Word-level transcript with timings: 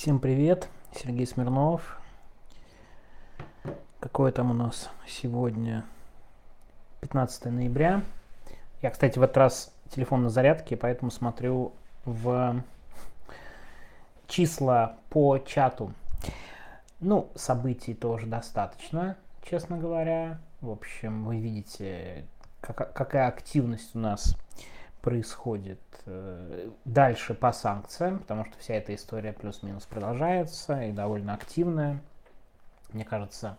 Всем 0.00 0.20
привет, 0.20 0.68
Сергей 0.94 1.26
Смирнов. 1.26 1.98
Какое 3.98 4.30
там 4.30 4.52
у 4.52 4.54
нас 4.54 4.90
сегодня 5.08 5.84
15 7.00 7.46
ноября. 7.46 8.04
Я, 8.80 8.90
кстати, 8.90 9.18
в 9.18 9.22
этот 9.22 9.36
раз 9.36 9.74
телефон 9.90 10.22
на 10.22 10.28
зарядке, 10.28 10.76
поэтому 10.76 11.10
смотрю 11.10 11.72
в 12.04 12.62
числа 14.28 14.98
по 15.10 15.38
чату. 15.38 15.92
Ну, 17.00 17.32
событий 17.34 17.92
тоже 17.92 18.28
достаточно, 18.28 19.16
честно 19.42 19.78
говоря. 19.78 20.38
В 20.60 20.70
общем, 20.70 21.24
вы 21.24 21.40
видите, 21.40 22.24
как, 22.60 22.92
какая 22.92 23.26
активность 23.26 23.96
у 23.96 23.98
нас 23.98 24.36
происходит 25.02 25.80
дальше 26.84 27.34
по 27.34 27.52
санкциям, 27.52 28.20
потому 28.20 28.44
что 28.44 28.58
вся 28.58 28.74
эта 28.74 28.94
история 28.94 29.32
плюс-минус 29.32 29.84
продолжается 29.84 30.82
и 30.82 30.92
довольно 30.92 31.34
активная. 31.34 32.00
Мне 32.92 33.04
кажется, 33.04 33.58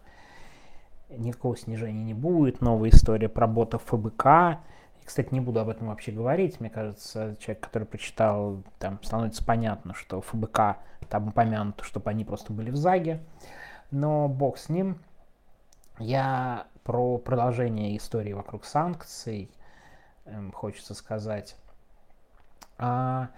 никакого 1.09 1.55
снижения 1.58 2.03
не 2.03 2.13
будет. 2.13 2.62
Новая 2.62 2.89
история 2.89 3.30
про 3.30 3.48
ботов 3.48 3.84
ФБК. 3.85 4.59
И, 5.02 5.05
кстати, 5.05 5.34
не 5.34 5.39
буду 5.39 5.59
об 5.59 5.70
этом 5.70 5.88
вообще 5.88 6.12
говорить. 6.12 6.59
Мне 6.59 6.70
кажется, 6.70 7.35
человек, 7.39 7.63
который 7.63 7.85
прочитал, 7.85 8.63
там 8.80 9.02
становится 9.03 9.44
понятно, 9.44 9.94
что 9.94 10.22
ФБК 10.22 10.77
там 11.09 11.30
упомянуто, 11.30 11.84
чтобы 11.84 12.09
они 12.09 12.25
просто 12.25 12.53
были 12.53 12.72
в 12.72 12.75
ЗАГе. 12.75 13.22
Но 13.91 14.27
бог 14.27 14.58
с 14.58 14.70
ним. 14.70 15.00
Я 16.00 16.67
про 16.84 17.17
продолжение 17.17 17.97
истории 17.97 18.34
вокруг 18.34 18.66
санкций 18.66 19.52
Эм, 20.31 20.52
хочется 20.52 20.94
сказать. 20.94 21.55
А 22.79 23.29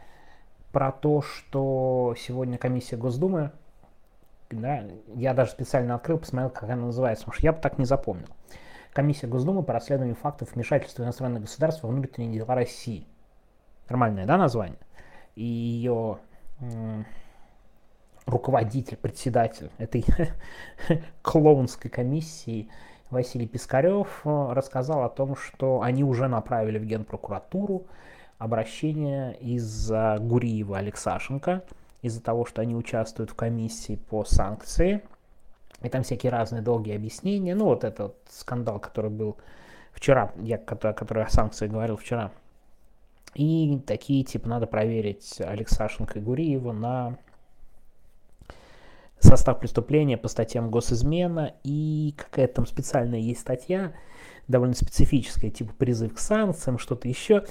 про 0.72 0.92
то, 0.92 1.22
что 1.22 2.16
сегодня 2.18 2.58
комиссия 2.58 2.96
Госдумы, 2.96 3.52
да, 4.52 4.86
я 5.16 5.34
даже 5.34 5.52
специально 5.52 5.96
открыл, 5.96 6.20
посмотрел, 6.20 6.52
как 6.52 6.64
она 6.64 6.76
называется, 6.86 7.26
потому 7.26 7.36
что 7.36 7.46
я 7.46 7.52
бы 7.52 7.60
так 7.60 7.78
не 7.80 7.86
запомнил. 7.86 8.28
Комиссия 8.94 9.28
Госдумы 9.28 9.64
по 9.64 9.74
расследованию 9.74 10.16
фактов 10.16 10.54
вмешательства 10.54 11.04
иностранных 11.04 11.42
государств 11.42 11.84
во 11.84 11.90
внутренние 11.90 12.40
дела 12.40 12.56
России. 12.56 13.08
Нормальное, 13.90 14.26
да, 14.26 14.38
название? 14.38 14.80
И 15.36 15.44
ее 15.44 16.20
руководитель, 18.26 18.98
председатель 18.98 19.72
этой 19.78 20.06
клоунской 21.22 21.90
комиссии 21.90 22.70
Василий 23.10 23.48
Пискарев 23.48 24.22
э, 24.24 24.54
рассказал 24.54 25.04
о 25.04 25.10
том, 25.10 25.36
что 25.36 25.82
они 25.82 26.04
уже 26.04 26.28
направили 26.28 26.78
в 26.78 26.86
Генпрокуратуру 26.86 27.88
обращение 28.42 29.38
из-за 29.40 30.18
Гуриева 30.20 30.80
Алексашенко, 30.80 31.64
из-за 32.02 32.24
того, 32.24 32.46
что 32.46 32.64
они 32.64 32.76
участвуют 32.76 33.30
в 33.30 33.36
комиссии 33.36 33.98
по 33.98 34.26
санкции. 34.26 35.04
И 35.84 35.90
там 35.90 36.02
всякие 36.02 36.32
разные 36.32 36.64
долгие 36.64 36.96
объяснения. 36.96 37.54
Ну, 37.54 37.66
вот 37.66 37.84
этот 37.84 38.16
скандал, 38.32 38.80
который 38.80 39.12
был 39.12 39.38
вчера, 39.92 40.32
я 40.38 40.58
который, 40.58 40.94
который 40.96 41.24
о 41.24 41.30
санкции 41.30 41.68
говорил 41.68 41.98
вчера. 41.98 42.32
И 43.36 43.80
такие, 43.86 44.24
типа, 44.24 44.50
надо 44.50 44.66
проверить 44.66 45.40
Алексашенко 45.40 46.18
и 46.18 46.22
Гуриева 46.24 46.72
на 46.72 47.18
состав 49.24 49.60
преступления 49.60 50.18
по 50.18 50.28
статьям 50.28 50.70
госизмена 50.70 51.54
и 51.64 52.14
какая-то 52.18 52.56
там 52.56 52.66
специальная 52.66 53.20
есть 53.20 53.42
статья, 53.42 53.94
довольно 54.48 54.76
специфическая, 54.76 55.52
типа 55.52 55.74
призыв 55.74 56.16
к 56.16 56.20
санкциям, 56.20 56.78
что-то 56.78 57.08
еще. 57.08 57.46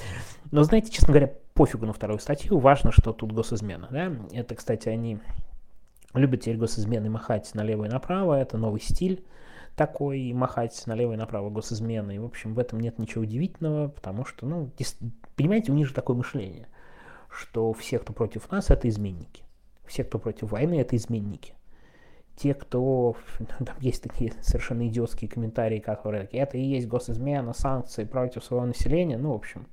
Но 0.50 0.62
знаете, 0.64 0.90
честно 0.90 1.08
говоря, 1.08 1.32
пофигу 1.54 1.86
на 1.86 1.92
вторую 1.92 2.18
статью, 2.18 2.58
важно, 2.58 2.92
что 2.92 3.12
тут 3.12 3.32
госизмена. 3.32 3.88
Да? 3.90 4.12
Это, 4.32 4.54
кстати, 4.54 4.88
они 4.88 5.18
любят 6.14 6.42
теперь 6.42 6.56
госизмены 6.56 7.08
махать 7.10 7.50
налево 7.54 7.84
и 7.84 7.88
направо, 7.88 8.34
это 8.34 8.58
новый 8.58 8.80
стиль 8.80 9.24
такой, 9.76 10.32
махать 10.32 10.82
налево 10.86 11.14
и 11.14 11.16
направо 11.16 11.48
госизмены. 11.48 12.16
И, 12.16 12.18
в 12.18 12.24
общем, 12.24 12.54
в 12.54 12.58
этом 12.58 12.80
нет 12.80 12.98
ничего 12.98 13.22
удивительного, 13.22 13.88
потому 13.88 14.24
что, 14.24 14.46
ну, 14.46 14.70
понимаете, 15.36 15.72
у 15.72 15.74
них 15.74 15.86
же 15.86 15.94
такое 15.94 16.16
мышление, 16.16 16.66
что 17.30 17.72
все, 17.72 17.98
кто 17.98 18.12
против 18.12 18.50
нас, 18.50 18.70
это 18.70 18.88
изменники. 18.88 19.44
Все, 19.86 20.04
кто 20.04 20.18
против 20.18 20.50
войны, 20.50 20.80
это 20.80 20.96
изменники 20.96 21.54
те, 22.40 22.54
кто... 22.54 23.16
Там 23.58 23.76
есть 23.80 24.02
такие 24.02 24.32
совершенно 24.40 24.86
идиотские 24.88 25.30
комментарии, 25.30 25.78
которые 25.78 26.24
это 26.32 26.56
и 26.56 26.62
есть 26.62 26.88
госизмена, 26.88 27.52
санкции 27.52 28.04
против 28.04 28.44
своего 28.44 28.66
населения. 28.66 29.18
Ну, 29.18 29.32
в 29.32 29.36
общем, 29.36 29.66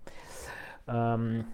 эм, 0.87 1.45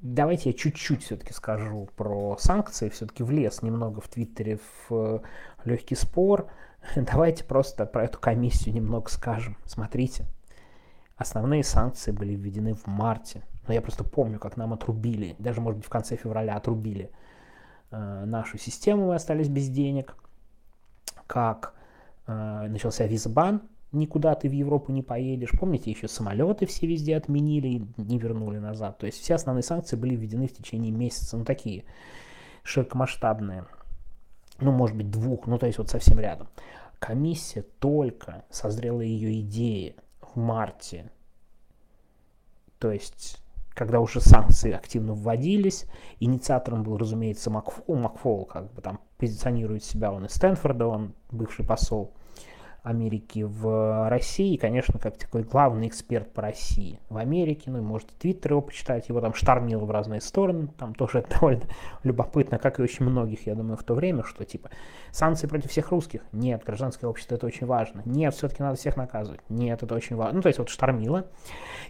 давайте 0.00 0.50
я 0.50 0.56
чуть-чуть 0.56 1.02
все-таки 1.02 1.32
скажу 1.32 1.88
про 1.96 2.36
санкции. 2.38 2.88
Все-таки 2.88 3.22
влез 3.22 3.62
немного 3.62 4.00
в 4.00 4.08
Твиттере 4.08 4.58
в 4.88 5.22
легкий 5.64 5.96
спор. 5.96 6.48
Давайте 6.96 7.44
просто 7.44 7.84
про 7.84 8.04
эту 8.04 8.18
комиссию 8.18 8.74
немного 8.74 9.10
скажем. 9.10 9.56
Смотрите, 9.66 10.24
основные 11.16 11.62
санкции 11.62 12.10
были 12.10 12.34
введены 12.34 12.74
в 12.74 12.86
марте. 12.86 13.42
Но 13.66 13.74
я 13.74 13.82
просто 13.82 14.02
помню, 14.02 14.38
как 14.38 14.56
нам 14.56 14.72
отрубили, 14.72 15.36
даже, 15.38 15.60
может 15.60 15.78
быть, 15.78 15.86
в 15.86 15.90
конце 15.90 16.16
февраля 16.16 16.54
отрубили 16.56 17.10
э, 17.90 18.24
нашу 18.24 18.56
систему, 18.56 19.08
мы 19.08 19.14
остались 19.16 19.48
без 19.48 19.68
денег– 19.68 20.16
как 21.28 21.74
э, 22.26 22.66
начался 22.68 23.06
визбан, 23.06 23.62
никуда 23.92 24.34
ты 24.34 24.48
в 24.48 24.52
Европу 24.52 24.90
не 24.90 25.02
поедешь. 25.02 25.52
Помните, 25.56 25.92
еще 25.92 26.08
самолеты 26.08 26.66
все 26.66 26.88
везде 26.88 27.16
отменили 27.16 27.68
и 27.68 27.86
не 27.96 28.18
вернули 28.18 28.58
назад. 28.58 28.98
То 28.98 29.06
есть 29.06 29.20
все 29.20 29.36
основные 29.36 29.62
санкции 29.62 29.94
были 29.94 30.16
введены 30.16 30.48
в 30.48 30.52
течение 30.52 30.90
месяца. 30.90 31.36
Ну, 31.36 31.44
такие 31.44 31.84
широкомасштабные. 32.64 33.66
Ну, 34.60 34.72
может 34.72 34.96
быть, 34.96 35.10
двух, 35.10 35.46
ну, 35.46 35.56
то 35.56 35.66
есть 35.66 35.78
вот 35.78 35.88
совсем 35.88 36.18
рядом. 36.18 36.48
Комиссия 36.98 37.62
только 37.78 38.44
созрела 38.50 39.02
ее 39.02 39.40
идеи 39.40 39.94
в 40.20 40.36
марте. 40.36 41.12
То 42.80 42.90
есть 42.90 43.40
когда 43.78 44.00
уже 44.00 44.20
санкции 44.20 44.72
активно 44.72 45.14
вводились. 45.14 45.86
Инициатором 46.18 46.82
был, 46.82 46.98
разумеется, 46.98 47.48
Макфол. 47.48 47.94
Макфол 47.94 48.44
как 48.44 48.72
бы 48.72 48.82
там 48.82 48.98
позиционирует 49.18 49.84
себя, 49.84 50.12
он 50.12 50.26
из 50.26 50.34
Стэнфорда, 50.34 50.86
он 50.86 51.14
бывший 51.30 51.64
посол 51.64 52.14
Америки 52.82 53.42
в 53.42 54.08
России, 54.08 54.54
и, 54.54 54.56
конечно, 54.56 54.98
как 54.98 55.18
такой 55.18 55.42
главный 55.42 55.88
эксперт 55.88 56.32
по 56.32 56.42
России 56.42 57.00
в 57.10 57.18
Америке, 57.18 57.70
ну 57.70 57.78
и 57.78 57.82
можете 57.82 58.12
твиттер 58.18 58.52
его 58.52 58.62
почитать, 58.62 59.08
его 59.08 59.20
там 59.20 59.34
штормило 59.34 59.84
в 59.84 59.90
разные 59.90 60.20
стороны, 60.20 60.68
там 60.78 60.94
тоже 60.94 61.18
это 61.18 61.30
довольно 61.40 61.64
любопытно, 62.02 62.58
как 62.58 62.78
и 62.78 62.82
очень 62.82 63.04
многих, 63.04 63.46
я 63.46 63.54
думаю, 63.54 63.76
в 63.76 63.82
то 63.82 63.94
время, 63.94 64.22
что 64.24 64.44
типа 64.44 64.70
санкции 65.10 65.46
против 65.46 65.70
всех 65.70 65.90
русских, 65.90 66.22
нет, 66.32 66.62
гражданское 66.64 67.06
общество 67.06 67.34
это 67.34 67.46
очень 67.46 67.66
важно, 67.66 68.02
нет, 68.04 68.34
все-таки 68.34 68.62
надо 68.62 68.76
всех 68.78 68.96
наказывать, 68.96 69.40
нет, 69.48 69.82
это 69.82 69.94
очень 69.94 70.16
важно, 70.16 70.36
ну 70.36 70.42
то 70.42 70.48
есть 70.48 70.58
вот 70.58 70.68
штормило, 70.68 71.26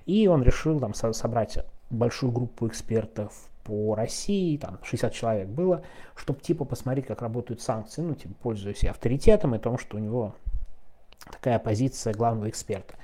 и 0.06 0.26
он 0.26 0.42
решил 0.42 0.80
там 0.80 0.94
собрать 0.94 1.58
большую 1.90 2.32
группу 2.32 2.66
экспертов 2.66 3.32
по 3.68 3.94
России, 3.94 4.56
там 4.56 4.78
60 4.82 5.12
человек 5.12 5.48
было, 5.48 5.82
чтобы 6.16 6.40
типа 6.40 6.64
посмотреть, 6.64 7.06
как 7.06 7.20
работают 7.20 7.60
санкции, 7.60 8.00
ну 8.00 8.14
типа 8.14 8.34
пользуясь 8.42 8.82
и 8.82 8.88
авторитетом, 8.88 9.54
и 9.54 9.58
том, 9.58 9.76
что 9.76 9.98
у 9.98 10.00
него 10.00 10.34
такая 11.30 11.58
позиция 11.58 12.14
главного 12.14 12.48
эксперта 12.48 12.94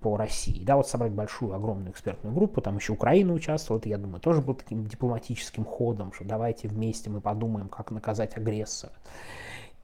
по 0.00 0.16
России. 0.16 0.62
Да, 0.62 0.76
вот 0.76 0.86
собрать 0.86 1.10
большую, 1.10 1.52
огромную 1.52 1.90
экспертную 1.90 2.32
группу, 2.32 2.60
там 2.60 2.76
еще 2.76 2.92
Украина 2.92 3.32
участвовала, 3.32 3.80
это, 3.80 3.88
я 3.88 3.98
думаю, 3.98 4.20
тоже 4.20 4.40
был 4.40 4.54
таким 4.54 4.86
дипломатическим 4.86 5.64
ходом, 5.64 6.12
что 6.12 6.24
давайте 6.24 6.68
вместе 6.68 7.10
мы 7.10 7.20
подумаем, 7.20 7.68
как 7.68 7.90
наказать 7.90 8.36
агрессора. 8.36 8.92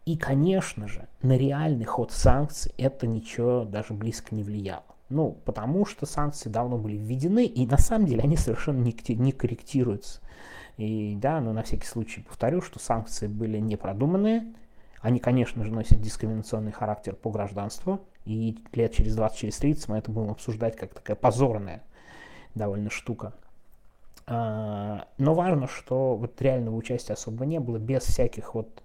И, 0.05 0.17
конечно 0.17 0.87
же, 0.87 1.09
на 1.23 1.37
реальный 1.37 1.87
ход 1.87 2.13
санкций 2.13 2.73
это 2.77 3.09
ничего 3.09 3.65
даже 3.65 3.95
близко 3.95 4.33
не 4.33 4.45
влияло. 4.45 4.85
Ну, 5.09 5.33
потому 5.45 5.85
что 5.85 6.07
санкции 6.07 6.49
давно 6.49 6.79
были 6.79 6.97
введены, 6.97 7.45
и 7.45 7.67
на 7.67 7.79
самом 7.79 8.07
деле 8.07 8.23
они 8.23 8.37
совершенно 8.37 8.83
не, 8.83 8.95
не 9.15 9.33
корректируются. 9.33 10.21
И 10.77 11.15
да, 11.17 11.41
но 11.41 11.53
на 11.53 11.63
всякий 11.63 11.87
случай 11.87 12.23
повторю, 12.23 12.61
что 12.61 12.79
санкции 12.79 13.27
были 13.27 13.59
непродуманные. 13.59 14.55
Они, 15.01 15.21
конечно 15.21 15.63
же, 15.65 15.73
носят 15.73 16.01
дискриминационный 16.01 16.73
характер 16.73 17.15
по 17.15 17.31
гражданству, 17.31 18.01
и 18.25 18.57
лет 18.73 18.93
через 18.93 19.15
20, 19.15 19.39
через 19.39 19.57
30 19.59 19.89
мы 19.89 19.99
это 19.99 20.11
будем 20.11 20.31
обсуждать 20.31 20.77
как 20.77 20.95
такая 20.95 21.17
позорная 21.17 21.83
довольно 22.55 22.89
штука. 22.89 23.35
А, 24.27 25.07
но 25.19 25.35
важно, 25.35 25.69
что 25.69 26.17
вот 26.17 26.41
реального 26.41 26.75
участия 26.75 27.13
особо 27.13 27.45
не 27.45 27.61
было, 27.61 27.79
без 27.79 28.05
всяких 28.05 28.55
вот 28.55 28.83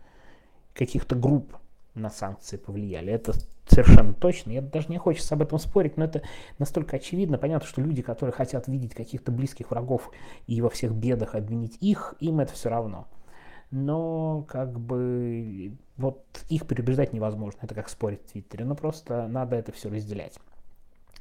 каких-то 0.73 1.15
групп 1.15 1.55
на 1.95 2.09
санкции 2.09 2.57
повлияли. 2.57 3.11
Это 3.11 3.33
совершенно 3.67 4.13
точно. 4.13 4.51
Я 4.51 4.61
даже 4.61 4.89
не 4.89 4.97
хочется 4.97 5.35
об 5.35 5.41
этом 5.41 5.59
спорить, 5.59 5.97
но 5.97 6.05
это 6.05 6.21
настолько 6.57 6.97
очевидно. 6.97 7.37
Понятно, 7.37 7.67
что 7.67 7.81
люди, 7.81 8.01
которые 8.01 8.33
хотят 8.33 8.67
видеть 8.67 8.93
каких-то 8.93 9.31
близких 9.31 9.71
врагов 9.71 10.11
и 10.47 10.61
во 10.61 10.69
всех 10.69 10.93
бедах 10.93 11.35
обвинить 11.35 11.77
их, 11.79 12.15
им 12.19 12.39
это 12.39 12.53
все 12.53 12.69
равно. 12.69 13.07
Но 13.71 14.45
как 14.47 14.79
бы 14.79 15.77
вот 15.97 16.23
их 16.49 16.65
переубеждать 16.65 17.13
невозможно. 17.13 17.59
Это 17.61 17.75
как 17.75 17.89
спорить 17.89 18.21
в 18.21 18.31
Твиттере. 18.31 18.65
Но 18.65 18.75
просто 18.75 19.27
надо 19.27 19.55
это 19.55 19.71
все 19.71 19.89
разделять. 19.89 20.39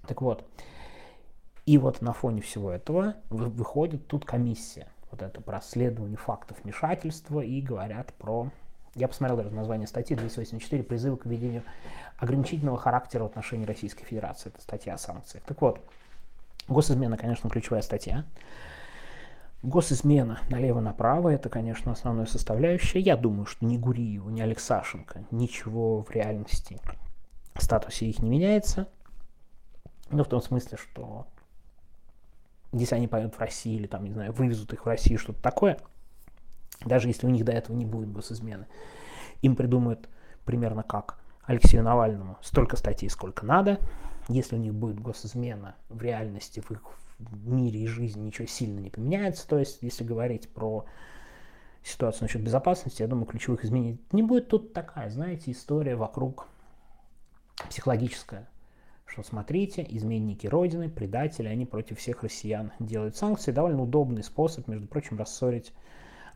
Так 0.06 0.23
вот. 0.23 0.49
И 1.67 1.76
вот 1.76 2.00
на 2.00 2.15
фоне 2.15 2.41
всего 2.41 2.70
этого 2.70 3.17
выходит 3.29 4.06
тут 4.06 4.25
комиссия. 4.25 4.88
вот 5.11 5.20
это 5.20 5.43
про 5.43 5.56
расследование 5.56 6.17
фактов 6.17 6.56
вмешательства 6.62 7.41
и 7.41 7.61
говорят 7.61 8.15
про 8.15 8.50
я 8.99 9.09
посмотрел 9.09 9.37
даже 9.37 9.50
название 9.50 9.87
статьи 9.87 10.17
284 10.17 10.83
«Призывы 10.83 11.17
к 11.17 11.27
введению 11.27 11.62
ограничительного 12.19 12.77
характера 12.77 13.23
в 13.23 13.27
отношении 13.27 13.65
Российской 13.65 14.05
Федерации». 14.05 14.50
Это 14.50 14.61
статья 14.61 14.95
о 14.95 14.99
санкциях. 14.99 15.45
Так 15.45 15.61
вот, 15.61 15.81
госизмена, 16.67 17.17
конечно, 17.17 17.49
ключевая 17.49 17.83
статья. 17.83 18.25
Госизмена 19.62 20.41
налево-направо– 20.50 21.29
это, 21.31 21.49
конечно, 21.49 21.93
основная 21.93 22.27
составляющая. 22.27 23.00
Я 23.00 23.17
думаю, 23.17 23.47
что 23.47 23.65
ни 23.65 23.77
Гуриеву, 23.77 24.31
ни 24.31 24.41
Алексашенко 24.41 25.25
ничего 25.31 26.03
в 26.03 26.11
реальности 26.11 26.79
в 27.55 27.62
статусе 27.62 28.06
их 28.06 28.21
не 28.21 28.31
меняется. 28.31 28.89
Ну, 30.11 30.25
в 30.25 30.29
том 30.29 30.41
смысле, 30.41 30.79
что 30.79 31.27
если 32.73 32.94
они 32.94 33.09
поедут 33.09 33.35
в 33.35 33.41
Россию 33.41 33.81
или, 33.81 33.87
там, 33.87 34.05
не 34.05 34.12
знаю, 34.12 34.33
вывезут 34.33 34.73
их 34.73 34.85
в 34.85 34.89
Россию, 34.89 35.19
что-то 35.19 35.41
такое– 35.41 35.79
даже 36.85 37.09
если 37.09 37.27
у 37.27 37.31
них 37.31 37.45
до 37.45 37.53
этого 37.53 37.77
не 37.77 37.85
будет 37.85 38.13
госизмены, 38.13 38.67
им 39.43 39.57
придумают 39.57 40.09
примерно 40.45 40.83
как 40.83 41.19
Алексею 41.45 41.83
Навальному 41.83 42.39
столько 42.43 42.77
статей, 42.77 43.09
сколько 43.09 43.45
надо. 43.45 43.79
Если 44.29 44.57
у 44.57 44.59
них 44.59 44.75
будет 44.75 45.01
госизмена 45.01 45.75
в 45.89 46.03
реальности, 46.03 46.61
в 46.61 46.71
их 46.71 46.83
мире 47.19 47.81
и 47.81 47.87
жизни 47.87 48.21
ничего 48.21 48.47
сильно 48.47 48.79
не 48.81 48.91
поменяется. 48.91 49.49
То 49.49 49.59
есть, 49.59 49.79
если 49.81 50.05
говорить 50.05 50.49
про 50.49 50.85
ситуацию 51.83 52.25
насчет 52.25 52.43
безопасности, 52.43 53.03
я 53.03 53.09
думаю, 53.09 53.27
ключевых 53.27 53.65
изменений 53.65 53.99
не 54.13 54.23
будет. 54.23 54.49
Тут 54.49 54.73
такая, 54.73 55.11
знаете, 55.11 55.51
история 55.51 55.97
вокруг 55.97 56.47
психологическая, 57.69 58.49
что 59.07 59.23
смотрите, 59.23 59.85
изменники 59.89 60.47
Родины, 60.47 60.91
предатели, 60.91 61.49
они 61.49 61.67
против 61.67 61.99
всех 61.99 62.23
россиян 62.23 62.73
делают 62.79 63.17
санкции. 63.17 63.53
Довольно 63.53 63.83
удобный 63.83 64.23
способ, 64.23 64.69
между 64.69 64.87
прочим, 64.87 65.19
рассорить 65.19 65.73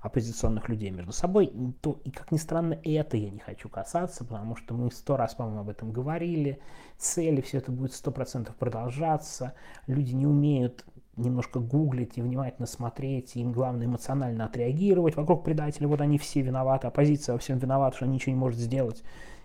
оппозиционных 0.02 0.68
людей 0.68 0.90
между 0.90 1.12
собой, 1.12 1.52
то 1.80 2.00
и, 2.04 2.10
как 2.10 2.32
ни 2.32 2.36
странно, 2.36 2.78
это 2.84 3.16
я 3.16 3.30
не 3.30 3.38
хочу 3.38 3.68
касаться, 3.68 4.24
потому 4.24 4.56
что 4.56 4.74
мы 4.74 4.90
сто 4.90 5.16
раз, 5.16 5.34
по-моему, 5.36 5.60
об 5.60 5.68
этом 5.68 5.92
говорили, 5.92 6.60
цели, 6.98 7.40
все 7.40 7.58
это 7.58 7.70
будет 7.70 7.92
сто 7.94 8.10
процентов 8.10 8.56
продолжаться, 8.56 9.54
люди 9.86 10.12
не 10.12 10.26
умеют 10.26 10.84
немножко 11.16 11.60
гуглить 11.60 12.18
и 12.18 12.22
внимательно 12.22 12.66
смотреть, 12.66 13.36
им 13.36 13.52
главное 13.52 13.86
эмоционально 13.86 14.46
отреагировать. 14.46 15.14
Вокруг 15.14 15.44
предателей, 15.44 15.86
вот 15.86 16.00
они 16.00 16.18
все 16.18 16.40
виноваты, 16.40 16.88
оппозиция 16.88 17.34
во 17.34 17.38
всем 17.38 17.58
виновата, 17.58 17.96
что 17.96 18.06
ничего 18.06 18.32
не 18.32 18.38
может 18.38 18.58
сделать. 18.58 19.02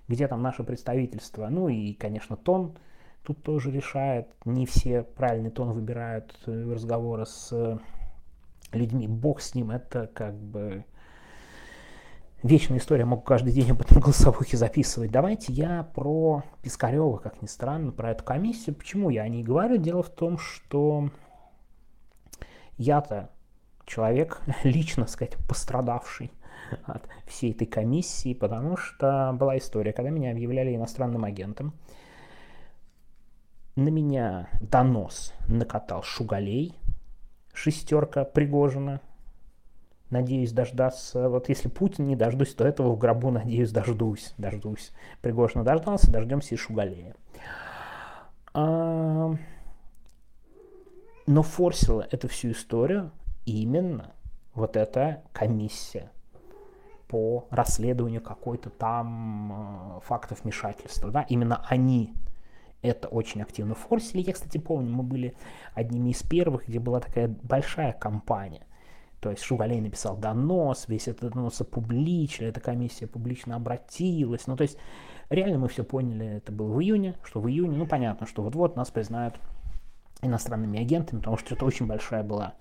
Где 0.08 0.28
там 0.28 0.42
наше 0.42 0.64
представительство? 0.64 1.50
Ну 1.50 1.68
и, 1.68 1.94
конечно, 1.94 2.38
тон 2.38 2.78
тут 3.24 3.44
тоже 3.44 3.70
решает. 3.70 4.30
Не 4.46 4.66
все 4.66 5.04
правильный 5.04 5.52
тон 5.52 5.72
выбирают 5.72 6.34
э, 6.46 6.72
разговора 6.74 7.26
с 7.26 7.80
людьми, 8.72 9.08
бог 9.08 9.42
с 9.42 9.56
ним, 9.56 9.72
это 9.72 10.08
как 10.08 10.36
бы 10.36 10.86
вечная 12.44 12.80
история, 12.80 13.06
могу 13.06 13.22
каждый 13.22 13.54
день 13.54 13.72
об 13.72 13.82
этом 13.82 14.00
голосовухе 14.02 14.58
записывать. 14.58 15.12
Давайте 15.12 15.54
я 15.54 15.84
про 15.84 16.44
Пискарева, 16.62 17.18
как 17.18 17.42
ни 17.42 17.48
странно, 17.48 17.92
про 17.92 18.12
эту 18.12 18.24
комиссию. 18.24 18.76
Почему 18.76 19.10
я 19.10 19.24
о 19.24 19.30
ней 19.30 19.44
говорю? 19.44 19.78
Дело 19.78 20.04
в 20.04 20.10
том, 20.10 20.38
что 20.38 21.10
я-то 22.78 23.30
человек, 23.86 24.42
лично 24.64 25.08
сказать, 25.08 25.38
пострадавший 25.48 26.32
от 26.86 27.04
всей 27.26 27.52
этой 27.52 27.68
комиссии, 27.68 28.34
потому 28.34 28.78
что 28.78 29.36
была 29.38 29.58
история, 29.58 29.94
когда 29.94 30.10
меня 30.10 30.32
объявляли 30.32 30.76
иностранным 30.76 31.24
агентом, 31.24 31.74
на 33.76 33.90
меня 33.90 34.50
донос 34.60 35.34
накатал 35.48 36.02
Шугалей, 36.02 36.76
шестерка 37.58 38.24
Пригожина. 38.24 39.02
Надеюсь 40.10 40.54
дождаться. 40.54 41.28
Вот 41.28 41.50
если 41.50 41.68
Путин 41.68 42.08
не 42.08 42.16
дождусь, 42.16 42.54
то 42.54 42.66
этого 42.66 42.94
в 42.94 42.98
гробу, 42.98 43.32
надеюсь, 43.32 43.72
дождусь. 43.72 44.34
Дождусь. 44.38 44.92
Пригожина 45.22 45.64
дождался, 45.66 46.12
дождемся 46.12 46.56
и 46.56 46.58
Шугалея. 46.58 47.16
А... 48.54 49.36
Но 51.26 51.44
форсила 51.44 52.08
эту 52.10 52.30
всю 52.30 52.52
историю 52.52 53.12
именно 53.46 54.14
вот 54.54 54.78
эта 54.78 55.24
комиссия 55.34 56.10
по 57.10 57.48
расследованию 57.50 58.22
какой-то 58.22 58.70
там 58.70 59.98
э, 59.98 60.00
фактов 60.06 60.44
вмешательства. 60.44 61.12
Да? 61.12 61.24
Именно 61.24 61.66
они 61.68 62.14
это 62.82 63.08
очень 63.08 63.42
активно 63.42 63.76
форсили. 63.76 64.22
Я, 64.22 64.34
кстати, 64.34 64.58
помню, 64.58 64.94
мы 64.94 65.04
были 65.04 65.36
одними 65.74 66.12
из 66.12 66.22
первых, 66.24 66.68
где 66.68 66.80
была 66.80 67.00
такая 67.00 67.28
большая 67.28 67.94
кампания. 67.94 68.66
То 69.20 69.32
есть 69.32 69.42
Шугалей 69.42 69.82
написал 69.82 70.16
донос, 70.16 70.88
весь 70.88 71.08
этот 71.08 71.34
донос 71.34 71.60
опубличили, 71.60 72.50
эта 72.50 72.60
комиссия 72.60 73.08
публично 73.08 73.56
обратилась. 73.56 74.46
Ну, 74.46 74.56
то 74.56 74.62
есть 74.62 74.78
реально 75.30 75.58
мы 75.58 75.70
все 75.70 75.84
поняли, 75.84 76.38
это 76.38 76.52
было 76.52 76.72
в 76.72 76.80
июне, 76.82 77.16
что 77.24 77.42
в 77.42 77.48
июне, 77.48 77.78
ну, 77.78 77.88
понятно, 77.88 78.28
что 78.28 78.44
вот-вот 78.44 78.76
нас 78.76 78.92
признают 78.92 79.36
иностранными 80.22 80.80
агентами, 80.80 81.20
потому 81.20 81.38
что 81.38 81.56
это 81.56 81.66
очень 81.66 81.88
большая 81.88 82.24
была 82.24 82.54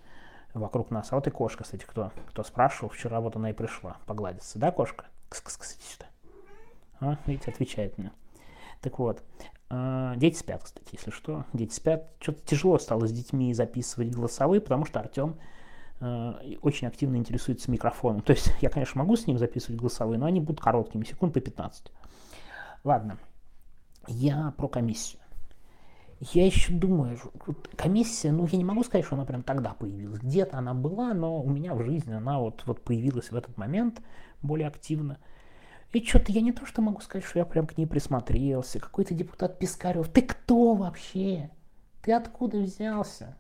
вокруг 0.54 0.90
нас. 0.90 1.12
А 1.12 1.16
вот 1.16 1.26
и 1.26 1.30
кошка, 1.30 1.64
кстати, 1.64 1.84
кто, 1.84 2.12
кто 2.28 2.42
спрашивал, 2.42 2.88
вчера 2.88 3.20
вот 3.20 3.36
она 3.36 3.50
и 3.50 3.52
пришла 3.52 3.98
погладиться. 4.06 4.58
Да, 4.58 4.70
кошка? 4.70 5.06
Кс-кс-кс, 5.28 5.76
сюда. 5.80 6.06
А, 7.00 7.18
видите, 7.26 7.50
отвечает 7.50 7.98
мне. 7.98 8.12
Так 8.80 8.98
вот, 8.98 9.22
дети 9.70 10.36
спят, 10.36 10.62
кстати, 10.62 10.86
если 10.92 11.10
что. 11.10 11.44
Дети 11.52 11.74
спят. 11.74 12.08
Что-то 12.20 12.40
тяжело 12.46 12.78
стало 12.78 13.06
с 13.06 13.12
детьми 13.12 13.52
записывать 13.52 14.10
голосовые, 14.10 14.60
потому 14.60 14.84
что 14.84 15.00
Артем 15.00 15.36
а, 16.00 16.40
очень 16.62 16.86
активно 16.86 17.16
интересуется 17.16 17.70
микрофоном. 17.70 18.20
То 18.22 18.32
есть 18.32 18.52
я, 18.60 18.70
конечно, 18.70 19.00
могу 19.00 19.16
с 19.16 19.26
ним 19.26 19.38
записывать 19.38 19.80
голосовые, 19.80 20.18
но 20.18 20.26
они 20.26 20.40
будут 20.40 20.60
короткими, 20.60 21.04
секунд 21.04 21.34
по 21.34 21.40
15. 21.40 21.90
Ладно. 22.84 23.18
Я 24.08 24.54
про 24.56 24.68
комиссию. 24.68 25.20
Я 26.20 26.46
еще 26.46 26.72
думаю, 26.72 27.18
комиссия, 27.76 28.32
ну 28.32 28.46
я 28.50 28.56
не 28.56 28.64
могу 28.64 28.84
сказать, 28.84 29.04
что 29.04 29.16
она 29.16 29.26
прям 29.26 29.42
тогда 29.42 29.74
появилась. 29.74 30.20
Где-то 30.20 30.56
она 30.56 30.72
была, 30.72 31.12
но 31.12 31.42
у 31.42 31.50
меня 31.50 31.74
в 31.74 31.82
жизни 31.82 32.12
она 32.12 32.38
вот, 32.38 32.62
вот 32.64 32.82
появилась 32.82 33.30
в 33.30 33.36
этот 33.36 33.58
момент 33.58 34.00
более 34.40 34.68
активно. 34.68 35.18
И 35.96 36.04
что-то 36.04 36.30
я 36.30 36.42
не 36.42 36.52
то, 36.52 36.66
что 36.66 36.82
могу 36.82 37.00
сказать, 37.00 37.26
что 37.26 37.38
я 37.38 37.46
прям 37.46 37.66
к 37.66 37.78
ней 37.78 37.86
присмотрелся. 37.86 38.78
Какой-то 38.78 39.14
депутат 39.14 39.58
Пискарев. 39.58 40.10
Ты 40.10 40.20
кто 40.20 40.74
вообще? 40.74 41.48
Ты 42.02 42.12
откуда 42.12 42.58
взялся? 42.58 43.34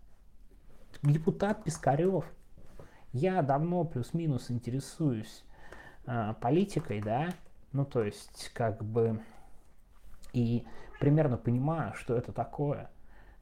Депутат 1.02 1.64
Пискарев. 1.64 2.24
Я 3.12 3.42
давно 3.42 3.84
плюс-минус 3.84 4.50
интересуюсь 4.50 5.44
а, 6.06 6.32
политикой, 6.32 7.02
да, 7.02 7.28
ну 7.72 7.84
то 7.84 8.02
есть 8.02 8.50
как 8.54 8.82
бы 8.82 9.20
и 10.32 10.64
примерно 10.98 11.36
понимаю, 11.36 11.92
что 11.92 12.16
это 12.16 12.32
такое, 12.32 12.88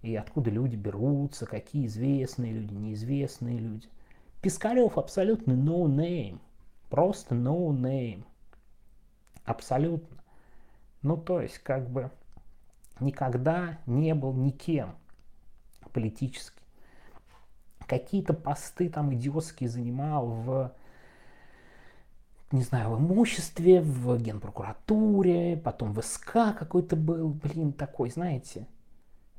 и 0.02 0.16
откуда 0.16 0.50
люди 0.50 0.74
берутся, 0.74 1.46
какие 1.46 1.86
известные 1.86 2.52
люди, 2.52 2.74
неизвестные 2.74 3.58
люди. 3.58 3.86
Пискарев 4.42 4.98
абсолютно 4.98 5.52
no 5.52 5.86
name, 5.86 6.40
просто 6.90 7.36
no 7.36 7.68
name. 7.70 8.24
Абсолютно. 9.44 10.16
Ну, 11.02 11.16
то 11.16 11.40
есть, 11.40 11.58
как 11.58 11.90
бы 11.90 12.10
никогда 13.00 13.78
не 13.86 14.14
был 14.14 14.32
никем 14.32 14.96
политически. 15.92 16.62
Какие-то 17.86 18.32
посты 18.32 18.88
там 18.88 19.14
идиотские 19.14 19.68
занимал 19.68 20.26
в, 20.28 20.72
не 22.50 22.62
знаю, 22.62 22.90
в 22.90 22.98
имуществе, 22.98 23.82
в 23.82 24.16
генпрокуратуре, 24.18 25.58
потом 25.58 25.92
в 25.92 26.02
СК 26.02 26.56
какой-то 26.58 26.96
был, 26.96 27.28
блин, 27.28 27.72
такой, 27.72 28.10
знаете, 28.10 28.66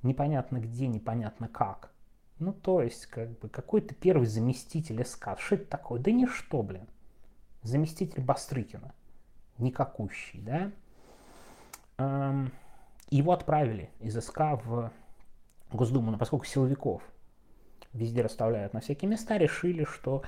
непонятно 0.04 0.60
где, 0.60 0.88
непонятно 0.88 1.48
как. 1.48 1.92
Ну, 2.38 2.54
то 2.54 2.84
есть, 2.84 3.08
как 3.08 3.40
бы, 3.40 3.50
какой-то 3.50 3.96
первый 3.96 4.28
заместитель 4.28 5.04
СК. 5.04 5.30
Что 5.40 5.56
это 5.56 5.66
такое? 5.66 6.00
Да 6.00 6.12
ничто, 6.12 6.62
блин. 6.62 6.88
Заместитель 7.64 8.22
Бастрыкина 8.22 8.94
никакущий, 9.58 10.42
да, 10.42 10.72
его 13.10 13.32
отправили 13.32 13.90
из 14.00 14.20
СК 14.20 14.40
в 14.64 14.92
Госдуму, 15.72 16.12
но 16.12 16.18
поскольку 16.18 16.46
силовиков 16.46 17.02
везде 17.94 18.22
расставляют 18.22 18.74
на 18.74 18.82
всякие 18.82 19.10
места, 19.10 19.38
решили, 19.38 19.84
что 19.84 20.24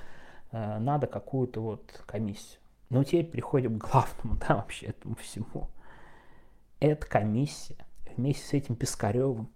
э, 0.52 0.80
надо 0.80 1.08
какую-то 1.08 1.62
вот 1.62 2.04
комиссию. 2.06 2.60
Ну, 2.90 3.04
теперь 3.04 3.26
переходим 3.26 3.80
к 3.80 3.90
главному, 3.90 4.40
да, 4.48 4.56
вообще 4.56 4.88
этому 4.88 5.16
всему. 5.16 5.70
Эта 6.80 7.06
комиссия 7.06 7.76
вместе 8.16 8.46
с 8.46 8.54
этим 8.54 8.76
Пискаревым 8.76 9.50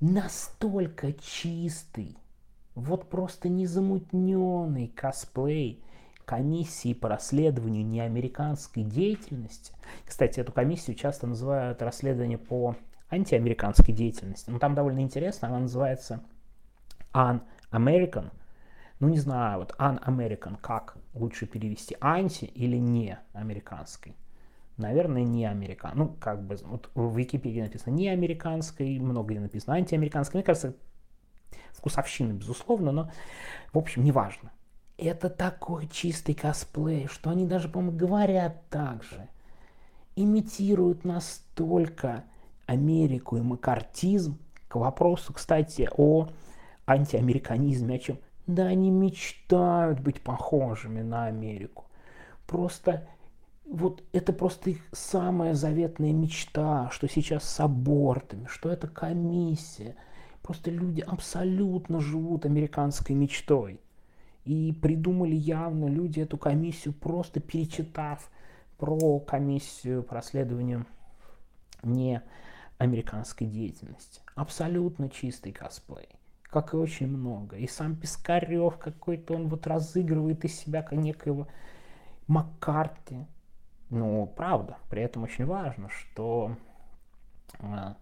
настолько 0.00 1.12
чистый, 1.14 2.16
вот 2.74 3.08
просто 3.08 3.48
незамутненный 3.48 4.88
косплей 4.88 5.82
комиссии 6.28 6.92
по 6.92 7.08
расследованию 7.08 7.86
неамериканской 7.86 8.82
деятельности. 8.84 9.72
Кстати, 10.04 10.40
эту 10.40 10.52
комиссию 10.52 10.94
часто 10.94 11.26
называют 11.26 11.80
расследование 11.80 12.36
по 12.36 12.76
антиамериканской 13.10 13.94
деятельности. 13.94 14.50
Но 14.50 14.58
там 14.58 14.74
довольно 14.74 15.00
интересно, 15.00 15.48
она 15.48 15.60
называется 15.60 16.22
Un-American 17.14 18.30
ну 19.00 19.08
не 19.08 19.18
знаю, 19.18 19.60
вот 19.60 19.76
un-American, 19.78 20.56
как 20.60 20.96
лучше 21.14 21.46
перевести, 21.46 21.96
анти 22.00 22.46
или 22.46 22.76
не 22.76 23.16
американской? 23.32 24.16
Наверное, 24.76 25.22
не 25.22 25.46
американ. 25.46 25.92
Ну, 25.94 26.08
как 26.20 26.44
бы, 26.44 26.56
вот 26.64 26.90
в 26.94 27.16
Википедии 27.16 27.60
написано 27.60 27.94
не 27.94 28.08
американской, 28.08 28.98
много 28.98 29.30
где 29.30 29.40
написано 29.40 29.76
антиамериканской. 29.76 30.38
Мне 30.38 30.44
кажется, 30.44 30.74
вкусовщина, 31.72 32.32
безусловно, 32.32 32.90
но, 32.90 33.10
в 33.72 33.78
общем, 33.78 34.02
неважно. 34.02 34.50
Это 34.98 35.30
такой 35.30 35.86
чистый 35.86 36.34
косплей, 36.34 37.06
что 37.06 37.30
они 37.30 37.46
даже, 37.46 37.68
по-моему, 37.68 37.96
говорят 37.96 38.68
так 38.68 39.04
же. 39.04 39.28
Имитируют 40.16 41.04
настолько 41.04 42.24
Америку 42.66 43.36
и 43.36 43.40
макартизм. 43.40 44.38
К 44.66 44.74
вопросу, 44.74 45.32
кстати, 45.32 45.88
о 45.96 46.28
антиамериканизме, 46.84 47.94
о 47.94 47.98
чем? 48.00 48.18
Да 48.48 48.66
они 48.66 48.90
мечтают 48.90 50.00
быть 50.00 50.20
похожими 50.20 51.02
на 51.02 51.26
Америку. 51.26 51.84
Просто 52.48 53.06
вот 53.70 54.02
это 54.12 54.32
просто 54.32 54.70
их 54.70 54.80
самая 54.90 55.54
заветная 55.54 56.12
мечта, 56.12 56.90
что 56.90 57.08
сейчас 57.08 57.44
с 57.44 57.60
абортами, 57.60 58.46
что 58.46 58.68
это 58.68 58.88
комиссия. 58.88 59.94
Просто 60.42 60.72
люди 60.72 61.02
абсолютно 61.02 62.00
живут 62.00 62.46
американской 62.46 63.14
мечтой. 63.14 63.80
И 64.48 64.72
придумали 64.72 65.34
явно 65.34 65.86
люди 65.86 66.20
эту 66.20 66.38
комиссию, 66.38 66.94
просто 66.94 67.38
перечитав 67.38 68.30
про 68.78 69.20
комиссию 69.20 70.02
по 70.02 70.14
расследованию 70.14 70.86
не 71.82 72.22
американской 72.78 73.46
деятельности. 73.46 74.22
Абсолютно 74.34 75.10
чистый 75.10 75.52
косплей 75.52 76.08
как 76.44 76.72
и 76.72 76.78
очень 76.78 77.08
много. 77.08 77.56
И 77.56 77.66
сам 77.66 77.94
Пискарев 77.94 78.78
какой-то, 78.78 79.34
он 79.34 79.48
вот 79.48 79.66
разыгрывает 79.66 80.46
из 80.46 80.58
себя 80.58 80.86
некоего 80.92 81.46
Маккарти. 82.26 83.26
Ну, 83.90 84.32
правда, 84.34 84.78
при 84.88 85.02
этом 85.02 85.24
очень 85.24 85.44
важно, 85.44 85.90
что 85.90 86.56
э, 87.58 87.94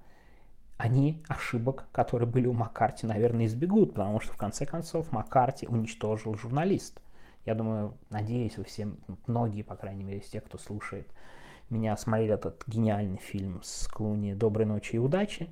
они 0.76 1.22
ошибок, 1.28 1.86
которые 1.92 2.28
были 2.28 2.46
у 2.46 2.52
Маккарти, 2.52 3.06
наверное, 3.06 3.46
избегут, 3.46 3.94
потому 3.94 4.20
что 4.20 4.32
в 4.32 4.36
конце 4.36 4.66
концов 4.66 5.10
Маккарти 5.10 5.66
уничтожил 5.66 6.34
журналист. 6.34 7.00
Я 7.46 7.54
думаю, 7.54 7.94
надеюсь, 8.10 8.58
вы 8.58 8.64
все, 8.64 8.88
многие, 9.26 9.62
по 9.62 9.76
крайней 9.76 10.04
мере, 10.04 10.18
из 10.18 10.28
тех, 10.28 10.44
кто 10.44 10.58
слушает 10.58 11.08
меня, 11.70 11.96
смотрели 11.96 12.34
этот 12.34 12.62
гениальный 12.66 13.18
фильм 13.18 13.60
с 13.62 13.88
Клуни 13.88 14.34
«Доброй 14.34 14.66
ночи 14.66 14.96
и 14.96 14.98
удачи», 14.98 15.48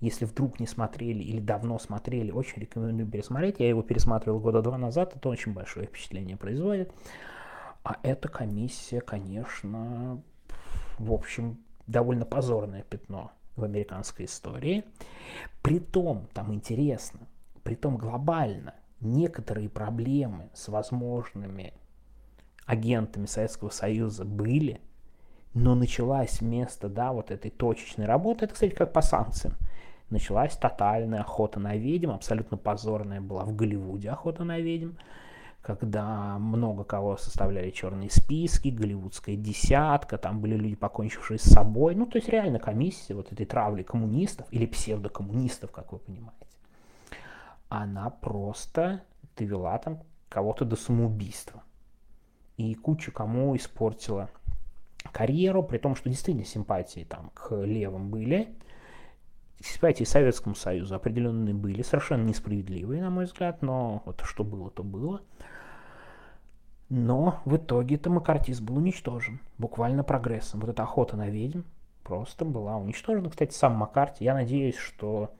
если 0.00 0.26
вдруг 0.26 0.60
не 0.60 0.66
смотрели 0.66 1.22
или 1.22 1.40
давно 1.40 1.78
смотрели, 1.80 2.30
очень 2.30 2.60
рекомендую 2.60 3.10
пересмотреть. 3.10 3.58
Я 3.58 3.68
его 3.68 3.82
пересматривал 3.82 4.38
года 4.38 4.62
два 4.62 4.78
назад, 4.78 5.16
это 5.16 5.28
очень 5.28 5.52
большое 5.52 5.86
впечатление 5.86 6.36
производит. 6.36 6.92
А 7.82 7.96
эта 8.04 8.28
комиссия, 8.28 9.00
конечно, 9.00 10.22
в 10.98 11.12
общем, 11.12 11.58
довольно 11.88 12.24
позорное 12.24 12.84
пятно 12.84 13.32
в 13.58 13.64
американской 13.64 14.26
истории. 14.26 14.84
Притом, 15.62 16.28
там 16.32 16.54
интересно, 16.54 17.20
притом 17.62 17.96
глобально, 17.96 18.74
некоторые 19.00 19.68
проблемы 19.68 20.48
с 20.54 20.68
возможными 20.68 21.74
агентами 22.66 23.26
Советского 23.26 23.70
Союза 23.70 24.24
были, 24.24 24.80
но 25.54 25.74
началась 25.74 26.40
вместо, 26.40 26.88
да, 26.88 27.12
вот 27.12 27.30
этой 27.30 27.50
точечной 27.50 28.06
работы, 28.06 28.44
это, 28.44 28.54
кстати, 28.54 28.74
как 28.74 28.92
по 28.92 29.02
санкциям, 29.02 29.54
началась 30.10 30.56
тотальная 30.56 31.20
охота 31.20 31.60
на 31.60 31.76
ведьм, 31.76 32.10
абсолютно 32.10 32.56
позорная 32.56 33.20
была 33.20 33.44
в 33.44 33.54
Голливуде 33.54 34.10
охота 34.10 34.44
на 34.44 34.58
ведьм, 34.58 34.92
когда 35.62 36.38
много 36.38 36.84
кого 36.84 37.16
составляли 37.16 37.70
черные 37.70 38.10
списки, 38.10 38.68
голливудская 38.68 39.36
десятка, 39.36 40.16
там 40.16 40.40
были 40.40 40.56
люди, 40.56 40.76
покончившие 40.76 41.38
с 41.38 41.42
собой, 41.42 41.94
ну, 41.94 42.06
то 42.06 42.16
есть 42.18 42.28
реально 42.28 42.58
комиссия 42.58 43.14
вот 43.14 43.32
этой 43.32 43.44
травли 43.44 43.82
коммунистов 43.82 44.46
или 44.50 44.66
псевдокоммунистов, 44.66 45.70
как 45.70 45.92
вы 45.92 45.98
понимаете, 45.98 46.46
она 47.68 48.10
просто 48.10 49.02
довела 49.36 49.78
там 49.78 50.00
кого-то 50.28 50.64
до 50.64 50.76
самоубийства. 50.76 51.62
И 52.56 52.74
кучу 52.74 53.12
кому 53.12 53.54
испортила 53.56 54.30
карьеру, 55.12 55.62
при 55.62 55.78
том, 55.78 55.94
что 55.94 56.08
действительно 56.08 56.44
симпатии 56.44 57.04
там 57.08 57.30
к 57.34 57.54
левым 57.54 58.10
были, 58.10 58.56
симпатии 59.60 60.04
Советскому 60.04 60.54
Союзу 60.54 60.94
определенные 60.94 61.54
были, 61.54 61.82
совершенно 61.82 62.24
несправедливые, 62.24 63.02
на 63.02 63.10
мой 63.10 63.24
взгляд, 63.24 63.62
но 63.62 64.02
вот 64.04 64.22
что 64.24 64.44
было, 64.44 64.70
то 64.70 64.82
было. 64.82 65.22
Но 66.88 67.40
в 67.44 67.56
итоге 67.56 67.96
это 67.96 68.08
макартист 68.08 68.62
был 68.62 68.78
уничтожен, 68.78 69.40
буквально 69.58 70.04
прогрессом. 70.04 70.60
Вот 70.60 70.70
эта 70.70 70.82
охота 70.82 71.16
на 71.16 71.28
ведьм 71.28 71.62
просто 72.02 72.44
была 72.44 72.76
уничтожена. 72.76 73.28
Кстати, 73.28 73.52
сам 73.52 73.74
Маккарти, 73.74 74.24
я 74.24 74.32
надеюсь, 74.32 74.76
что 74.76 75.34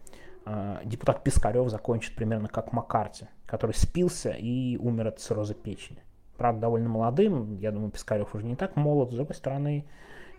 э, 0.45 0.81
депутат 0.85 1.25
Пискарев 1.25 1.71
закончит 1.71 2.15
примерно 2.15 2.49
как 2.49 2.73
Маккарти, 2.73 3.29
который 3.47 3.73
спился 3.73 4.31
и 4.31 4.77
умер 4.77 5.09
от 5.09 5.21
цирроза 5.21 5.55
печени. 5.55 6.03
Правда, 6.37 6.63
довольно 6.63 6.91
молодым, 6.91 7.57
я 7.59 7.73
думаю, 7.73 7.91
Пискарев 7.91 8.35
уже 8.35 8.45
не 8.45 8.55
так 8.55 8.77
молод, 8.77 9.11
с 9.11 9.15
другой 9.15 9.35
стороны, 9.35 9.87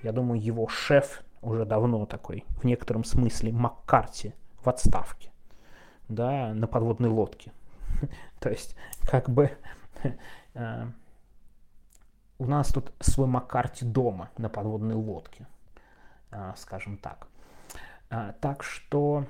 я 0.03 0.11
думаю, 0.11 0.39
его 0.39 0.67
шеф 0.67 1.23
уже 1.41 1.65
давно 1.65 2.05
такой, 2.05 2.45
в 2.61 2.63
некотором 2.63 3.03
смысле, 3.03 3.51
Маккарти 3.51 4.33
в 4.63 4.69
отставке, 4.69 5.31
да, 6.07 6.53
на 6.53 6.67
подводной 6.67 7.09
лодке. 7.09 7.51
То 8.39 8.49
есть, 8.49 8.75
как 9.01 9.29
бы, 9.29 9.51
э, 10.53 10.87
у 12.37 12.45
нас 12.45 12.69
тут 12.69 12.91
свой 12.99 13.27
Маккарти 13.27 13.85
дома 13.85 14.29
на 14.37 14.49
подводной 14.49 14.95
лодке, 14.95 15.47
э, 16.31 16.53
скажем 16.57 16.97
так. 16.97 17.27
Э, 18.09 18.33
так 18.41 18.63
что 18.63 19.25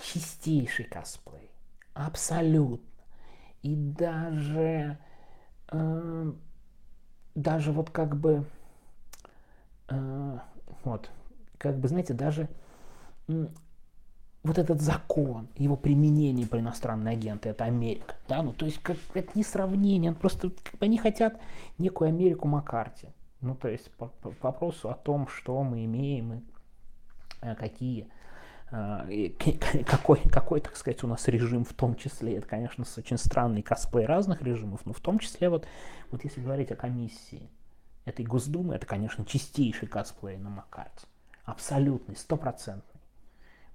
чистейший 0.00 0.84
косплей, 0.84 1.50
абсолютно. 1.94 2.86
И 3.62 3.74
даже, 3.76 4.96
даже 7.34 7.72
вот 7.72 7.90
как 7.90 8.16
бы, 8.16 8.46
вот, 10.82 11.10
как 11.60 11.78
бы, 11.78 11.88
знаете, 11.88 12.14
даже 12.14 12.48
вот 13.28 14.56
этот 14.56 14.80
закон, 14.80 15.48
его 15.56 15.76
применение 15.76 16.46
про 16.46 16.60
иностранные 16.60 17.12
агенты, 17.12 17.50
это 17.50 17.64
Америка, 17.64 18.14
да, 18.26 18.42
ну 18.42 18.54
то 18.54 18.64
есть 18.64 18.78
как, 18.78 18.96
это 19.12 19.30
не 19.34 19.44
сравнение, 19.44 20.12
просто 20.12 20.50
как 20.64 20.78
бы 20.80 20.86
они 20.86 20.96
хотят 20.96 21.38
некую 21.76 22.08
Америку 22.08 22.48
Маккарти, 22.48 23.08
ну 23.42 23.54
то 23.54 23.68
есть 23.68 23.90
по, 23.92 24.06
по 24.06 24.32
вопросу 24.40 24.88
о 24.88 24.94
том, 24.94 25.28
что 25.28 25.62
мы 25.62 25.84
имеем 25.84 26.32
и 26.32 26.40
э, 27.42 27.54
какие 27.56 28.08
э, 28.70 29.30
какой, 29.86 30.20
какой, 30.30 30.62
так 30.62 30.76
сказать, 30.76 31.04
у 31.04 31.06
нас 31.06 31.28
режим 31.28 31.66
в 31.66 31.74
том 31.74 31.94
числе. 31.94 32.38
Это, 32.38 32.46
конечно, 32.46 32.86
очень 32.96 33.18
странный 33.18 33.60
косплей 33.60 34.06
разных 34.06 34.40
режимов, 34.40 34.86
но 34.86 34.94
в 34.94 35.00
том 35.00 35.18
числе 35.18 35.50
вот, 35.50 35.66
вот 36.10 36.24
если 36.24 36.40
говорить 36.40 36.72
о 36.72 36.76
комиссии 36.76 37.50
этой 38.06 38.24
Госдумы, 38.24 38.74
это, 38.74 38.86
конечно, 38.86 39.26
чистейший 39.26 39.86
косплей 39.86 40.38
на 40.38 40.48
Маккарте 40.48 41.09
абсолютный, 41.50 42.16
стопроцентный. 42.16 43.00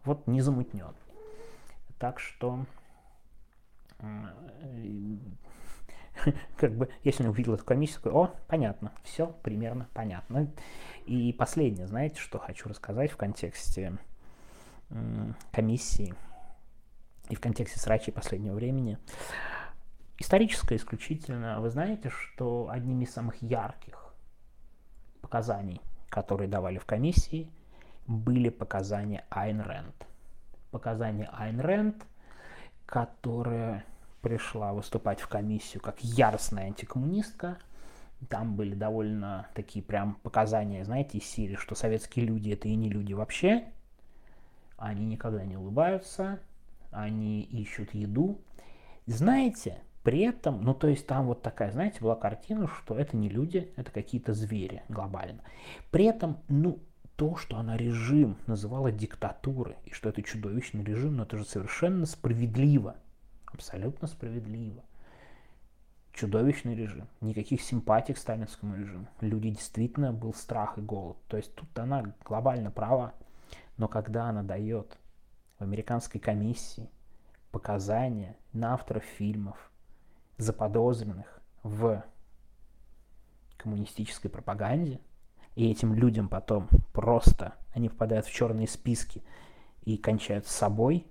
Вот 0.04 0.28
не 0.28 0.42
замутнен. 0.42 0.94
Так 1.98 2.20
что 2.20 2.66
как 6.58 6.76
бы, 6.76 6.90
если 7.04 7.28
увидел 7.28 7.56
эту 7.56 7.66
такой, 7.66 8.12
о, 8.12 8.28
понятно, 8.48 8.92
все 9.04 9.28
примерно 9.44 9.88
понятно. 9.94 10.52
И 11.06 11.34
последнее, 11.34 11.88
знаете, 11.88 12.20
что 12.20 12.40
хочу 12.40 12.70
рассказать 12.70 13.12
в 13.12 13.18
контексте 13.18 13.98
комиссии 15.52 16.14
и 17.30 17.36
в 17.36 17.42
контексте 17.42 17.80
срачей 17.80 18.14
последнего 18.14 18.54
времени. 18.54 18.98
Историческое 20.20 20.76
исключительно. 20.76 21.60
Вы 21.60 21.70
знаете, 21.70 22.10
что 22.10 22.70
одним 22.70 23.02
из 23.02 23.12
самых 23.12 23.42
ярких 23.42 24.14
показаний, 25.22 25.82
которые 26.10 26.48
давали 26.48 26.78
в 26.78 26.86
комиссии, 26.86 27.52
были 28.08 28.50
показания 28.50 29.26
Айн 29.30 29.62
Рэнд. 29.62 29.96
Показания 30.72 31.30
Айн 31.32 31.60
Рэнд, 31.60 32.06
которая 32.86 33.86
пришла 34.22 34.74
выступать 34.74 35.22
в 35.22 35.28
комиссию 35.28 35.82
как 35.82 36.04
яростная 36.04 36.66
антикоммунистка. 36.66 37.58
Там 38.30 38.56
были 38.56 38.74
довольно 38.74 39.48
такие 39.54 39.84
прям 39.84 40.16
показания, 40.24 40.84
знаете, 40.84 41.20
из 41.20 41.26
серии, 41.26 41.56
что 41.56 41.76
советские 41.76 42.26
люди 42.26 42.52
это 42.52 42.68
и 42.68 42.76
не 42.76 42.90
люди 42.90 43.14
вообще. 43.14 43.66
Они 44.78 45.06
никогда 45.06 45.46
не 45.46 45.58
улыбаются, 45.58 46.40
они 46.92 47.42
ищут 47.42 47.94
еду. 47.94 48.40
Знаете, 49.06 49.80
при 50.04 50.22
этом, 50.22 50.64
ну 50.64 50.74
то 50.74 50.88
есть 50.88 51.06
там 51.08 51.28
вот 51.28 51.42
такая, 51.42 51.72
знаете, 51.72 52.00
была 52.02 52.16
картина, 52.16 52.68
что 52.68 52.98
это 52.98 53.16
не 53.16 53.30
люди, 53.30 53.72
это 53.76 53.92
какие-то 53.92 54.34
звери 54.34 54.84
глобально. 54.90 55.42
При 55.92 56.06
этом, 56.06 56.38
ну, 56.48 56.80
то, 57.16 57.36
что 57.36 57.58
она 57.58 57.78
режим 57.78 58.38
называла 58.48 58.92
диктатурой, 58.92 59.78
и 59.86 59.92
что 59.92 60.10
это 60.10 60.22
чудовищный 60.22 60.84
режим, 60.84 61.16
но 61.18 61.24
это 61.24 61.38
же 61.38 61.46
совершенно 61.46 62.06
справедливо, 62.06 62.96
абсолютно 63.46 64.08
справедливо. 64.08 64.84
чудовищный 66.14 66.76
режим, 66.76 67.08
никаких 67.20 67.62
симпатий 67.62 68.14
к 68.14 68.18
сталинскому 68.18 68.76
режиму. 68.76 69.08
Люди 69.20 69.50
действительно 69.50 70.14
был 70.14 70.34
страх 70.34 70.78
и 70.78 70.82
голод. 70.82 71.18
То 71.28 71.36
есть 71.36 71.54
тут 71.56 71.78
она 71.78 72.14
глобально 72.24 72.72
права, 72.72 73.14
но 73.78 73.90
когда 73.90 74.30
она 74.30 74.42
дает 74.42 74.98
в 75.60 75.64
американской 75.64 76.22
комиссии 76.22 76.90
показания 77.52 78.38
на 78.54 78.74
авторов 78.74 79.04
фильмов, 79.04 79.72
заподозренных 80.38 81.42
в 81.64 82.04
коммунистической 83.58 84.32
пропаганде, 84.32 85.02
и 85.56 85.72
этим 85.72 85.94
людям 85.94 86.28
потом 86.28 86.68
просто 86.94 87.54
они 87.74 87.90
попадают 87.90 88.26
в 88.26 88.34
черные 88.34 88.68
списки 88.68 89.24
и 89.84 89.98
кончают 89.98 90.48
с 90.48 90.52
собой, 90.52 91.08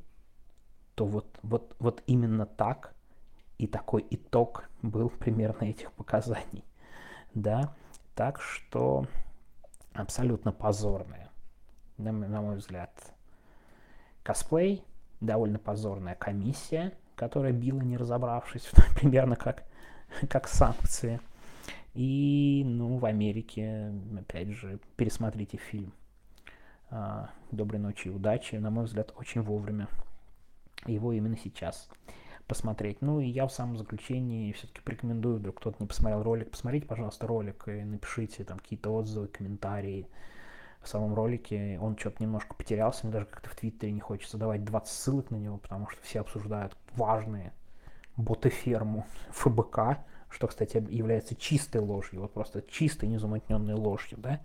то 0.95 1.07
вот, 1.07 1.39
вот, 1.43 1.75
вот 1.79 2.03
именно 2.07 2.47
так 2.47 2.95
и 3.59 3.67
такой 3.67 4.07
итог 4.11 4.69
был 4.83 5.09
примерно 5.09 5.65
этих 5.65 5.93
показаний. 5.93 6.65
Да, 7.35 7.75
так 8.15 8.41
что 8.41 9.07
абсолютно 9.93 10.53
позорная, 10.53 11.31
на, 11.97 12.13
на 12.13 12.41
мой 12.41 12.57
взгляд, 12.57 12.91
косплей, 14.23 14.85
довольно 15.21 15.59
позорная 15.59 16.15
комиссия, 16.15 16.93
которая 17.17 17.53
била, 17.53 17.81
не 17.81 17.97
разобравшись, 17.97 18.71
примерно 18.95 19.37
как, 19.37 19.65
как 20.29 20.49
санкции. 20.49 21.21
И, 21.95 22.63
ну, 22.67 22.97
в 22.97 23.05
Америке, 23.05 23.93
опять 24.19 24.49
же, 24.49 24.81
пересмотрите 24.97 25.59
фильм 25.59 25.93
а, 26.91 27.31
«Доброй 27.53 27.79
ночи 27.81 28.09
и 28.09 28.11
удачи». 28.11 28.57
На 28.57 28.71
мой 28.71 28.85
взгляд, 28.85 29.13
очень 29.17 29.43
вовремя. 29.43 29.89
Его 30.87 31.13
именно 31.13 31.37
сейчас 31.37 31.89
посмотреть. 32.47 33.01
Ну 33.01 33.21
и 33.21 33.27
я 33.27 33.47
в 33.47 33.53
самом 33.53 33.77
заключении 33.77 34.53
все-таки 34.53 34.81
порекомендую, 34.81 35.39
вдруг 35.39 35.59
кто-то 35.61 35.77
не 35.81 35.87
посмотрел 35.87 36.23
ролик, 36.23 36.51
посмотрите, 36.51 36.87
пожалуйста, 36.87 37.27
ролик 37.27 37.69
и 37.69 37.85
напишите 37.85 38.45
там 38.45 38.59
какие-то 38.59 38.91
отзывы, 38.91 39.29
комментарии 39.29 40.09
в 40.83 40.89
самом 40.89 41.15
ролике. 41.15 41.79
Он 41.81 41.97
что-то 41.97 42.23
немножко 42.23 42.55
потерялся, 42.55 43.07
мне 43.07 43.13
даже 43.13 43.27
как-то 43.27 43.49
в 43.51 43.57
Твиттере 43.57 43.93
не 43.93 44.01
хочется 44.01 44.37
давать 44.37 44.65
20 44.65 44.93
ссылок 44.93 45.31
на 45.31 45.37
него, 45.37 45.59
потому 45.59 45.89
что 45.89 46.03
все 46.03 46.21
обсуждают 46.21 46.77
важные 46.97 47.53
ботеферму 48.17 49.07
ФБК, 49.31 49.99
что, 50.35 50.49
кстати, 50.49 50.85
является 50.91 51.37
чистой 51.37 51.81
ложью, 51.81 52.23
вот 52.23 52.33
просто 52.35 52.63
чистой 52.63 53.09
незамутненной 53.09 53.75
ложью, 53.75 54.19
да, 54.19 54.41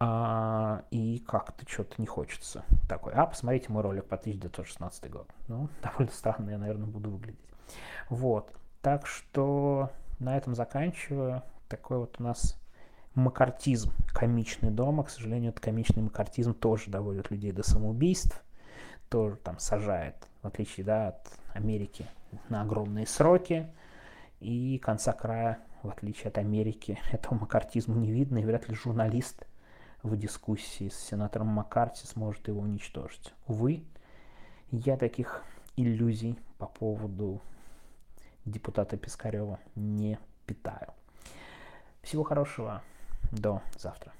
а, 0.00 0.82
и 0.90 1.20
как-то 1.20 1.64
что-то 1.68 1.94
не 1.98 2.06
хочется 2.06 2.64
такой. 2.88 3.12
А, 3.12 3.26
посмотрите 3.26 3.70
мой 3.70 3.82
ролик 3.82 4.06
по 4.06 4.16
1916 4.16 5.08
год. 5.08 5.28
Ну, 5.46 5.68
довольно 5.82 6.10
странно 6.10 6.50
я, 6.50 6.58
наверное, 6.58 6.88
буду 6.88 7.10
выглядеть. 7.10 7.38
Вот. 8.08 8.52
Так 8.80 9.06
что 9.06 9.90
на 10.18 10.36
этом 10.36 10.56
заканчиваю. 10.56 11.44
Такой 11.68 11.98
вот 11.98 12.16
у 12.18 12.22
нас 12.24 12.60
макартизм, 13.14 13.92
комичный 14.12 14.72
дома. 14.72 15.04
К 15.04 15.10
сожалению, 15.10 15.50
этот 15.50 15.62
комичный 15.62 16.02
макартизм 16.02 16.52
тоже 16.52 16.90
доводит 16.90 17.30
людей 17.30 17.52
до 17.52 17.62
самоубийств. 17.62 18.42
Тоже 19.08 19.36
там 19.36 19.60
сажает, 19.60 20.16
в 20.42 20.48
отличие 20.48 20.84
да, 20.84 21.08
от 21.08 21.28
Америки, 21.54 22.06
на 22.48 22.62
огромные 22.62 23.06
сроки. 23.06 23.68
И 24.42 24.78
конца 24.78 25.12
края, 25.12 25.60
в 25.84 25.88
отличие 25.88 26.28
от 26.28 26.38
Америки, 26.38 26.98
этого 27.12 27.34
макартизма 27.34 27.94
не 27.96 28.10
видно. 28.10 28.38
И 28.38 28.44
вряд 28.44 28.68
ли 28.68 28.74
журналист 28.74 29.46
в 30.02 30.16
дискуссии 30.16 30.88
с 30.88 30.98
сенатором 30.98 31.46
Маккарти 31.46 32.06
сможет 32.06 32.48
его 32.48 32.60
уничтожить. 32.60 33.32
Увы, 33.46 33.84
я 34.72 34.96
таких 34.96 35.44
иллюзий 35.76 36.38
по 36.58 36.66
поводу 36.66 37.40
депутата 38.44 38.96
Пискарева 38.96 39.60
не 39.76 40.18
питаю. 40.44 40.92
Всего 42.02 42.24
хорошего. 42.24 42.82
До 43.30 43.62
завтра. 43.78 44.12